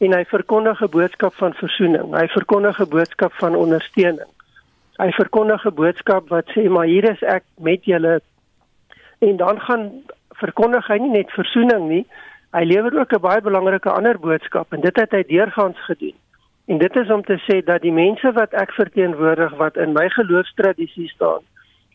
[0.00, 2.14] en hy verkondig 'n boodskap van verzoening.
[2.14, 4.30] Hy verkondig 'n boodskap van ondersteuning.
[4.98, 8.20] Hy verkondig 'n boodskap wat sê maar hier is ek met julle
[9.18, 9.90] en dan gaan
[10.38, 12.06] verkondig hy nie net verzoening nie,
[12.56, 16.14] Hy lewer ook 'n baie belangrike ander boodskap en dit het hy deurgaans gedoen.
[16.66, 20.08] En dit is om te sê dat die mense wat ek verteenwoordig wat in my
[20.08, 21.40] geloofstradisie staan,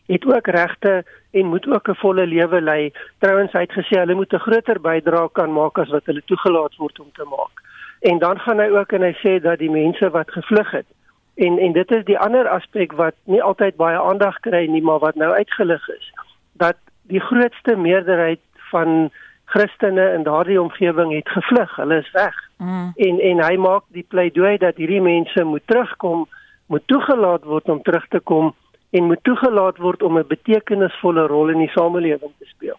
[0.06, 2.92] het ook regte en moet ook 'n volle lewe lei.
[3.18, 6.76] Trouwens hy het gesê hulle moet 'n groter bydrae kan maak as wat hulle toegelaat
[6.76, 7.54] word om te maak.
[8.00, 10.86] En dan gaan hy ook en hy sê dat die mense wat gevlug het
[11.34, 14.98] en en dit is die ander aspek wat nie altyd baie aandag kry nie, maar
[14.98, 16.12] wat nou uitgelig is,
[16.52, 18.40] dat die grootste meerderheid
[18.70, 19.10] van
[19.54, 21.76] Christene in daardie omgewing het gevlug.
[21.76, 22.34] Hulle is weg.
[22.58, 22.92] Mm.
[22.96, 26.26] En en hy maak die pleidooi dat hierdie mense moet terugkom,
[26.66, 28.54] moet toegelaat word om terug te kom
[28.90, 32.78] en moet toegelaat word om 'n betekenisvolle rol in die samelewing te speel.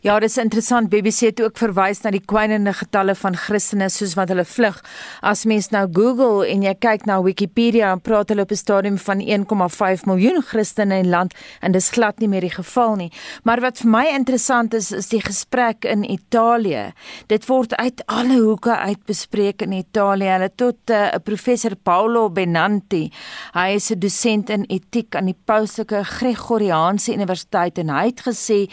[0.00, 0.88] Ja, dis interessant.
[0.88, 4.78] BBC het ook verwys na die kwynende getalle van Christene soos wat hulle vlug.
[5.26, 8.98] As mens nou Google en jy kyk na Wikipedia, dan praat hulle op 'n stadium
[8.98, 13.12] van 1,5 miljoen Christene in land en dis glad nie meer die geval nie.
[13.44, 16.92] Maar wat vir my interessant is, is die gesprek in Italië.
[17.26, 20.28] Dit word uit alle hoeke uit bespreek in Italië.
[20.28, 23.12] Hulle tot eh, 'n uh, professor Paolo Benanti.
[23.52, 28.68] Hy is 'n dosent in etiek aan die Paulike Gregoriaanse Universiteit en hy het gesê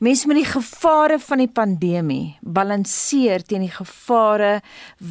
[0.00, 4.62] Mense met die gevare van die pandemie balanseer teen die gevare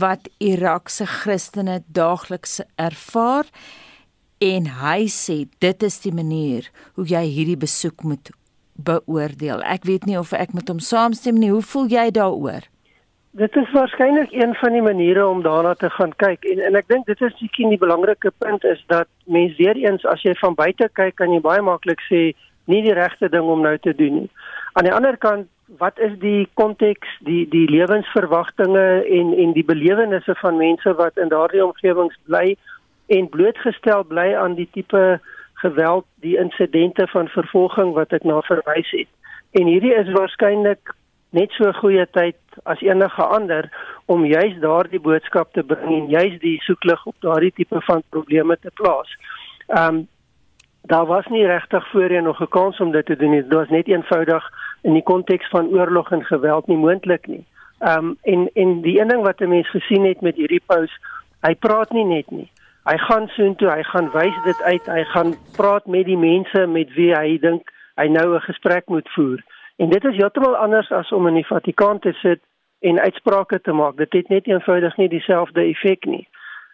[0.01, 3.45] wat Irak se Christene daagliks ervaar
[4.41, 8.33] en hy sê dit is die manier hoe jy hierdie besoek moet
[8.73, 9.61] beoordeel.
[9.61, 11.53] Ek weet nie of ek met hom saamstem nie.
[11.53, 12.65] Hoe voel jy daaroor?
[13.37, 16.89] Dit is waarskynlik een van die maniere om daarna te gaan kyk en en ek
[16.89, 20.57] dink dit is seker die belangrike punt is dat mens weer eens as jy van
[20.57, 22.31] buite kyk kan jy baie maklik sê
[22.65, 24.31] nie die regte ding om nou te doen nie.
[24.73, 30.35] Aan die ander kant, wat is die konteks, die die lewensverwagtinge en en die belewennisse
[30.41, 32.55] van mense wat in daardie omgewings bly
[33.07, 35.19] en blootgestel bly aan die tipe
[35.61, 39.09] geweld, die insidente van vervolging wat ek na verwys het.
[39.51, 40.93] En hierdie is waarskynlik
[41.35, 42.37] net so goeie tyd
[42.69, 43.69] as enige ander
[44.09, 48.57] om juis daardie boodskap te bring en juis die soeklig op daardie tipe van probleme
[48.61, 49.11] te plaas.
[49.67, 50.07] Ehm um,
[50.89, 53.41] daar was nie regtig voorheen nog 'n kans om dit te doen nie.
[53.41, 54.43] Dit was net eenvoudig
[54.81, 57.45] in die konteks van oorlog en geweld nie moontlik nie.
[57.79, 60.91] Ehm um, en en die een ding wat 'n mens gesien het met hierdie paus,
[61.41, 62.49] hy praat nie net nie.
[62.83, 66.93] Hy gaan soontoe, hy gaan wys dit uit, hy gaan praat met die mense met
[66.93, 69.43] wie hy dink hy nou 'n gesprek moet voer.
[69.75, 72.39] En dit is heeltemal anders as om in die Vatikaan te sit
[72.79, 73.97] en uitsprake te maak.
[73.97, 76.27] Dit het net eenvoudig nie dieselfde effek nie.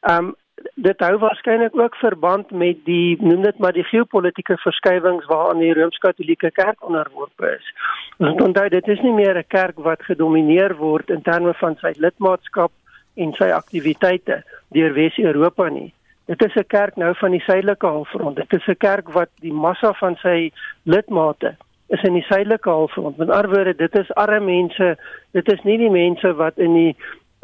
[0.09, 0.35] Um
[0.75, 5.73] dit hou waarskynlik ook verband met die noem dit maar die geopolitiese verskywings waaraan die
[5.73, 7.73] Rooms-Katolieke Kerk onderworpe is.
[8.17, 11.93] Ons onthou dit is nie meer 'n kerk wat gedomeineer word in terme van sy
[11.97, 12.71] lidmaatskap
[13.15, 15.93] en sy aktiwiteite deur Wes-Europa nie.
[16.25, 18.35] Dit is 'n kerk nou van die suidelike halfrond.
[18.35, 20.51] Dit is 'n kerk wat die massa van sy
[20.83, 21.55] lidmate
[21.87, 23.17] is in die suidelike halfrond.
[23.17, 24.97] Met ander woorde, dit is arme mense.
[25.31, 26.95] Dit is nie die mense wat in die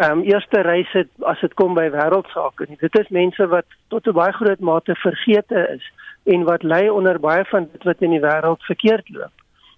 [0.01, 2.77] ehm um, eerste reis het as dit kom by wêreldsake nie.
[2.81, 5.85] Dit is mense wat tot 'n baie groot mate vergete is
[6.23, 9.35] en wat ly onder baie van dit wat in die wêreld verkeerd loop.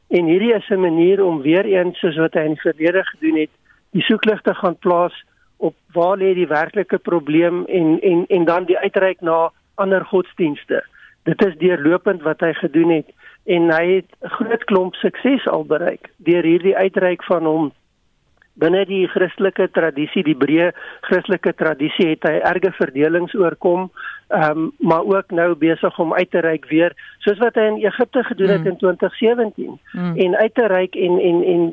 [0.08, 3.38] En hierdie is 'n manier om weer eens soos wat hy in die verlede gedoen
[3.40, 3.50] het,
[3.92, 5.26] die soekligte gaan plaas
[5.58, 10.84] op waar lê die werklike probleem en en en dan die uitreik na ander godsdienste.
[11.24, 13.10] Dit is deurlopend wat hy gedoen het
[13.46, 17.72] en hy het 'n groot klomp sukses al bereik deur hierdie uitreik van hom
[18.62, 20.72] binne die Christelike tradisie, die breë
[21.08, 23.90] Christelike tradisie het hy erge verdelings oorkom,
[24.34, 27.82] ehm um, maar ook nou besig om uit te reik weer, soos wat hy in
[27.86, 28.72] Egipte gedoen het mm.
[28.72, 30.16] in 2017 mm.
[30.26, 31.68] en uit te reik en en en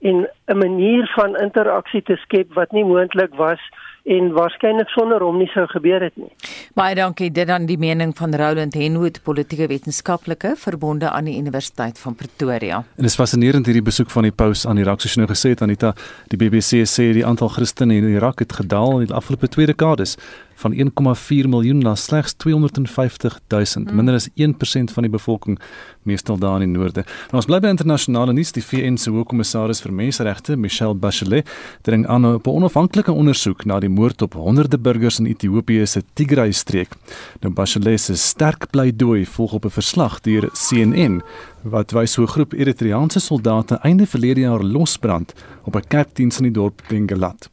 [0.00, 3.60] en 'n manier van interaksie te skep wat nie moontlik was
[4.06, 6.30] en waarskynlik sonder hom nie sou gebeur het nie.
[6.78, 11.98] Baie dankie dit dan die mening van Roland Henwood, politieke wetenskaplike verbonde aan die Universiteit
[11.98, 12.76] van Pretoria.
[12.76, 15.54] En dit is fascinerend hierdie besoek van die paus aan Irak soos jy nou gesê
[15.56, 15.94] het Anita,
[16.30, 20.14] die BBC sê die aantal Christene in Irak het gedaal in die afgelope twee dekades
[20.56, 23.94] van 1,4 miljoen na slegs 250 000, mm.
[23.96, 25.58] minder as 1% van die bevolking,
[26.02, 27.04] meestal daar in die noorde.
[27.30, 31.48] Nou ons bly by internasionale nuus, die VN se hoogkommissaris vir menseregte, Michelle Bachelet,
[31.86, 36.02] dring aan op 'n onafhanklike ondersoek na die moord op honderde burgers in Ethiopië se
[36.14, 36.94] Tigray-streek.
[37.40, 41.22] Nou Bachelet se sterk pleidooi volg op 'n verslag deur CNN
[41.62, 45.32] wat wys hoe 'n groep Eritreaanse soldate einde verlede jaar losbrand
[45.64, 47.48] op 'n kerkdiens in die dorp Bengalat.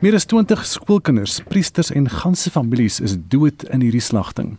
[0.00, 4.58] Meer as 20 skoolkinders, priesters en ganse families is dood in hierdie slagting.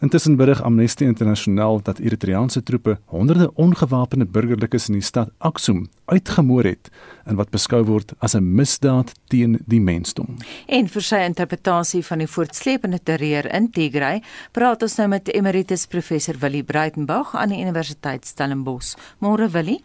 [0.00, 6.64] Intussen berig Amnesty Internasionaal dat Eritreaanse troepe honderde ongewapende burgerlikes in die stad Aksum uitgemoor
[6.64, 6.88] het
[7.28, 10.36] in wat beskou word as 'n misdaad teen die mensdom.
[10.66, 15.86] En vir sy interpretasie van die voortsleepende terreur in Tigray, praat ons nou met Emeritus
[15.86, 18.96] Professor Willie Breitenberg aan die Universiteit Stellenbosch.
[19.18, 19.82] Môre Willie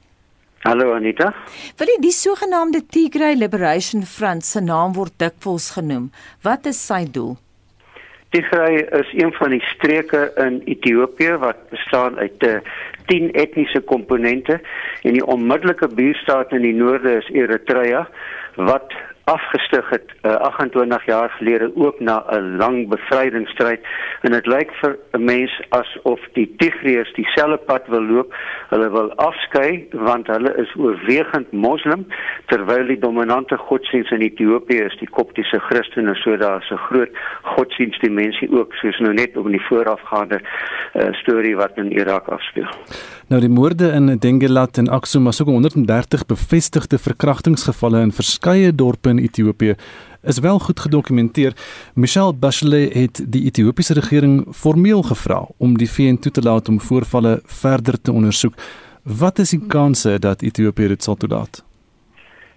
[0.64, 1.34] Hallo Anita.
[1.78, 6.12] Willie, die sogenaamde Tigray Liberation Front se naam word dikwels genoem.
[6.42, 7.38] Wat is sy doel?
[8.36, 12.60] Tigray is een van die streke in Ethiopië wat bestaan uit 'n uh,
[13.06, 14.60] 10 etniese komponente
[15.02, 18.08] en die onmiddellike buurstaat in die noorde is Eritrea
[18.56, 18.94] wat
[19.26, 23.82] afgestig het uh, 28 jaar gelede ook na 'n lang bevrydingsstryd
[24.22, 28.36] en dit lyk vir 'n mens asof die Tigreërs dieselfde pad wil loop.
[28.70, 32.08] Hulle wil afskei want hulle is oorwegend moslim
[32.46, 37.10] terwyl die dominante godsdienst in Ethiopië is die koptiese Christene so daar's 'n groot
[37.42, 42.70] godsdienstdimensie ook soos nou net op die voorafgaande uh, storie wat in Irak afspeel.
[43.28, 49.10] Nou die moorde in Dengelat en Aksum was ook 130 bevestigde verkrachtingsgevalle in verskeie dorpe
[49.10, 49.76] in Ethiopië
[50.22, 51.54] is wel goed gedokumenteer.
[51.94, 56.82] Michelle Bachelet het die Ethiopiese regering formeel gevra om die VN toe te laat om
[56.82, 58.54] voorvalle verder te ondersoek.
[59.04, 61.64] Wat is die kanse dat Ethiopië dit sal toelaat?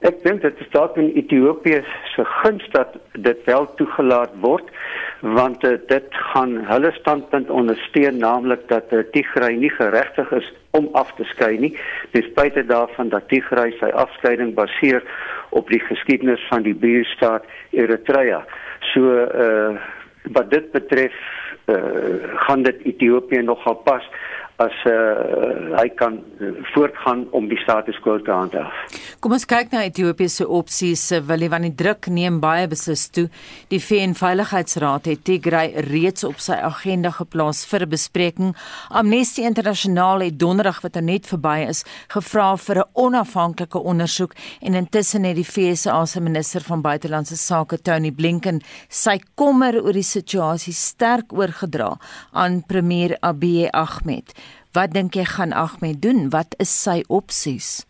[0.06, 1.80] Ek dink dit is dalk in Ethiopië
[2.12, 4.68] se guns dat dit wel toegelaat word
[5.20, 10.86] want uh, dit gaan hulle standpunt ondersteun naamlik dat uh, Tigray nie geregtig is om
[10.92, 11.72] af te skei nie
[12.12, 15.02] ten spyte daarvan dat Tigray sy afskeiding baseer
[15.50, 18.44] op die geskiedenis van die buurstaat Eritrea.
[18.92, 19.78] So uh
[20.34, 21.14] wat dit betref
[21.72, 24.04] uh gaan dit Ethiopië nogal pas
[24.58, 26.18] as uh, hy kan
[26.72, 28.74] voortgaan om die status quo te handhaaf.
[29.22, 31.04] Kom ons kyk na Ethiopië se opsies.
[31.28, 33.28] Wil hy van die druk neem baie beslis toe.
[33.70, 38.56] Die VN Veiligheidsraad het Tigray reeds op sy agenda geplaas vir 'n bespreking.
[38.90, 44.74] Amnesty Internasionaal het donderdag wat er net verby is, gevra vir 'n onafhanklike ondersoek en
[44.74, 50.02] intussen het die VSA se minister van buitelandse sake Tony Blinken sy kommer oor die
[50.02, 51.96] situasie sterk oorgedra
[52.32, 54.34] aan premier Abiy Ahmed.
[54.78, 56.28] Wat dink jy gaan Ahmed doen?
[56.30, 57.82] Wat is sy opsies?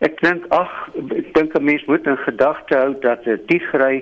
[0.00, 4.00] Ek dink ag ek dink 'n mens moet in gedagte hou dat die Tigray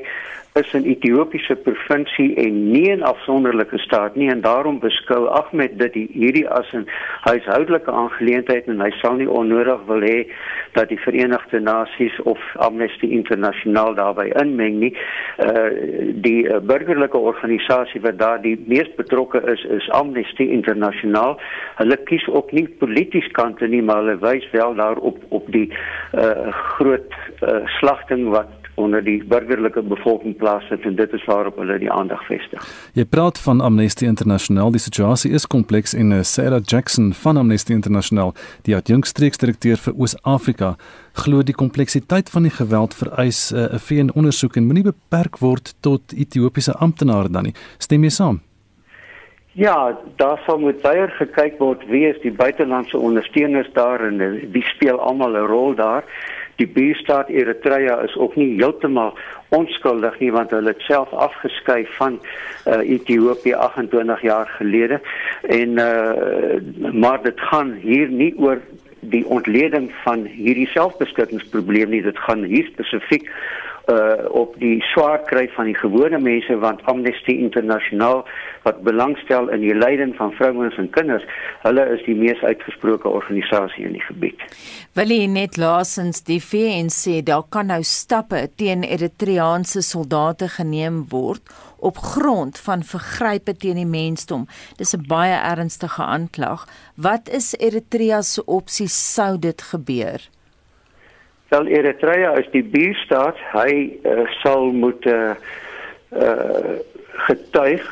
[0.55, 5.95] is 'n Ethiopiese provinsie en nie 'n afsonderlike staat nie en daarom beskou Ahmed dit
[5.95, 6.87] hierdie as 'n
[7.21, 10.27] huishoudelike aangeleentheid en hy sal nie onnodig wil hê
[10.73, 14.97] dat die Verenigde Nasies of Amnesty Internasionaal daarbey inmeng nie.
[15.39, 15.71] Uh
[16.15, 21.41] die uh, burgerlike organisasie wat daar die mees betrokke is is Amnesty Internasionaal.
[21.77, 25.73] Hulle kies ook nie polities kante nie, maar hulle wys wel daarop op die
[26.15, 31.79] uh groot uh, slagting wat onder die burgerlike bevolking plaasvind en dit is waarop hulle
[31.79, 32.67] die aandag vestig.
[32.99, 37.73] Jy praat van Amnesty International, die situasie is kompleks en eh, Sarah Jackson van Amnesty
[37.73, 38.35] International,
[38.69, 40.75] die adjunkstreeksdirekteur vir Oos-Afrika,
[41.25, 45.75] glo die kompleksiteit van die geweld vereis eh, 'n uh, VN-ondersoek en moenie beperk word
[45.81, 47.55] tot Ethiopiese amptenare dan nie.
[47.79, 48.41] Stem jy saam?
[49.53, 54.19] Ja, daar sal moet baie gekyk word wie is die buitelandse ondersteuners daar en
[54.53, 56.05] wie speel almal 'n rol daar
[56.61, 59.15] die buurstaat Eritrea is ook nie heeltemal
[59.57, 65.01] onskuldig nie want hulle het self afgeskei van uh, Ethiopië 28 jaar gelede.
[65.43, 68.61] En uh, maar dit gaan hier nie oor
[69.01, 72.03] die ontleding van hierdie selfbeskikkingsprobleem nie.
[72.05, 73.31] Dit gaan hier spesifiek
[73.91, 78.25] uh op die swaar kry van die gewone mense want Amnesty Internasionaal
[78.63, 81.25] wat belangstel in die lyding van vrouens en kinders,
[81.65, 84.43] hulle is die mees uitgesproke organisasie in die gebied.
[84.99, 91.07] Wil jy net laasens die VN sê daar kan nou stappe teen Eritreaanse soldate geneem
[91.13, 91.43] word
[91.81, 94.47] op grond van vergrype teen die mensdom.
[94.77, 96.69] Dis 'n baie ernstige aanklag.
[96.97, 100.21] Wat is Eritrea se opsies sou dit gebeur?
[101.51, 103.39] Wel Eritrea is die buurstaat.
[103.51, 103.73] Hy
[104.07, 105.33] uh, sal moet uh,
[106.15, 106.77] uh,
[107.27, 107.89] getuig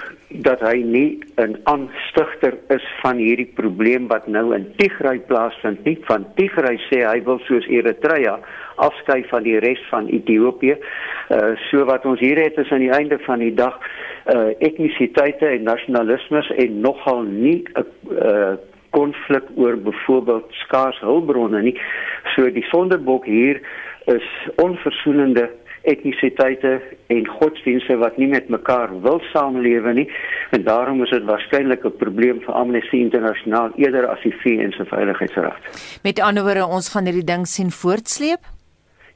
[0.46, 5.98] dat hy nie 'n aanstigter is van hierdie probleem wat nou in Tigray plaasvind nie.
[6.06, 8.38] Van Tigray sê hy wil soos Eritrea
[8.76, 10.78] afskei van die res van Ethiopië.
[11.30, 13.74] Uh so wat ons hier het is aan die einde van die dag
[14.34, 17.86] uh etnisiteite en nasionalisme en nogal nie 'n
[18.22, 18.54] uh
[18.98, 21.76] konflik oor byvoorbeeld skaars hulpbronne nie.
[22.34, 23.62] So die sonderbok hier
[24.10, 25.48] is onversoenende
[25.88, 26.80] etnisiteite
[27.14, 30.06] en godsdienste wat nie met mekaar wil saamlewe nie
[30.56, 34.84] en daarom is dit waarskynlik 'n probleem vir Amnesty Internasionaal eerder as die VN se
[34.84, 35.62] Veiligheidsraad.
[36.02, 38.42] Met ander woorde, ons gaan hierdie ding sien voortsleep.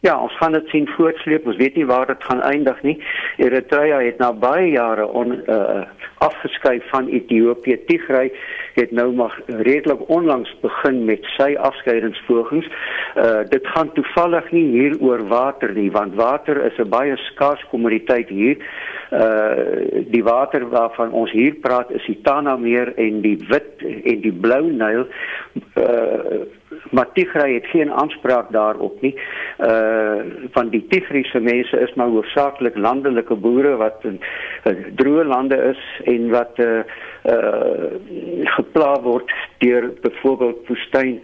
[0.03, 1.47] Ja, ons gaan dit sien voortsleep.
[1.47, 2.97] Ons weet nie waar dit gaan eindig nie.
[3.37, 5.83] Eritrea het na baie jare on uh
[6.19, 7.77] afgeskei van Ethiopië.
[7.87, 8.33] Tigray
[8.75, 12.67] het nou maar redelik onlangs begin met sy afskeidingspogings.
[13.17, 17.65] Uh dit gaan toevallig nie hier oor water nie, want water is 'n baie skaars
[17.71, 18.57] kommoditeit hier.
[19.11, 24.21] Uh die water waarvan ons hier praat is die Tana meer en die wit en
[24.21, 25.07] die blou Nyl.
[25.77, 26.61] Uh
[26.91, 29.15] maar Tigray het geen aanspraak daarop nie.
[29.59, 30.21] Uh
[30.53, 35.83] van die Tigriese mense is maar hoofsaaklik landelike boere wat in uh, droë lande is
[36.05, 36.83] en wat uh
[37.23, 37.99] uh
[38.57, 41.21] gepla word deur byvoorbeeld woestyn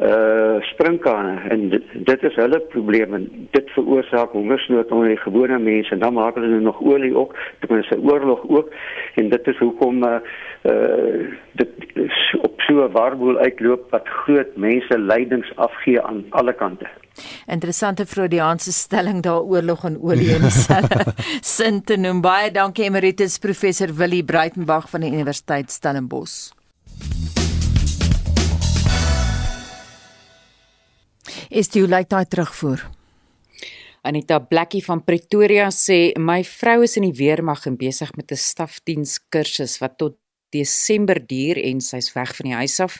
[0.00, 5.58] uh sprinkane en dit, dit is hulle probleem en dit veroorsaak hongersnood onder die gewone
[5.58, 5.92] mense.
[5.92, 8.72] En dan maak hulle nog olie ook dit is 'n oorlog ook.
[9.14, 10.16] En dit is hoekom uh,
[10.62, 11.68] uh dit
[12.40, 16.86] op so 'n warboel uitloop wat groot mense lydings afgee aan alle kante.
[17.46, 21.12] Interessante Freudiaanse stelling daar oorlog en olie in dieselfde
[21.56, 22.20] sin te noem.
[22.20, 26.61] Baie dankie Emeritus Professor Willie Breitenberg van die Universiteit Stellenbosch.
[31.50, 32.82] Is jy like daai terugvoer?
[34.02, 38.36] Anita Blackie van Pretoria sê my vrou is in die weermag en besig met 'n
[38.36, 40.16] stafdiens kursus wat tot
[40.52, 42.98] Desember duur en sy's weg van die huis af.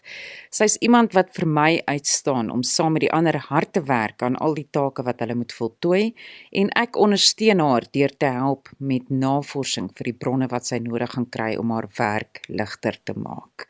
[0.51, 4.39] Sy's iemand wat vir my uitstaan om saam met die ander hard te werk aan
[4.41, 6.15] al die take wat hulle moet voltooi
[6.63, 11.13] en ek ondersteun haar deur te help met navorsing vir die bronne wat sy nodig
[11.13, 13.69] gaan kry om haar werk ligter te maak.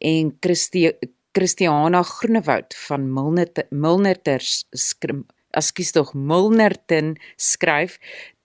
[0.00, 0.90] En Christie
[1.32, 7.98] Christiana Groenewoud van Milner Milnerters skrim Askies tog Milnerton skryf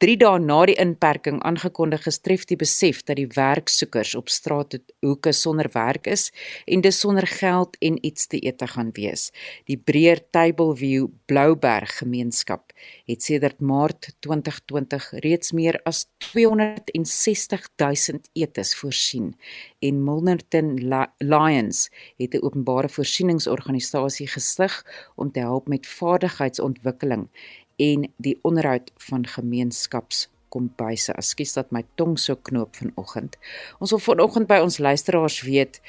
[0.04, 5.70] 3 dae na die inperking aangekondig gestref die besef dat die werksoekers op straathoeke sonder
[5.72, 6.26] werk is
[6.68, 9.30] en dis sonder geld en iets te eet te gaan wees.
[9.72, 12.76] Die Breër Tableview Blouberg gemeenskap
[13.08, 19.32] het sedert Maart 2020 reeds meer as 260 000 etes voorsien
[19.80, 20.76] en Milnerton
[21.24, 21.88] Lions
[22.20, 24.84] het 'n openbare voorsieningsorganisasie gestig
[25.16, 27.30] om te help met vaardigheidsontwikkeling
[27.82, 31.14] en die onderhoud van gemeenskaps kombuise.
[31.14, 33.38] Ekskuus dat my tong so knoop vanoggend.
[33.80, 35.82] Ons wil vanoggend by ons luisteraars weet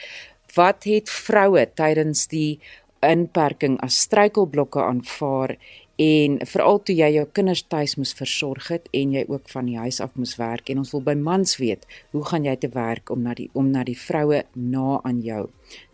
[0.57, 2.59] wat het vroue tydens die
[3.05, 5.57] inperking as struikelblokke aanvaar
[5.97, 9.79] en veral toe jy jou kinders tuis moes versorg het en jy ook van die
[9.81, 13.09] huis af moes werk en ons wil by mans weet hoe gaan jy te werk
[13.11, 15.47] om na die om na die vroue na aan jou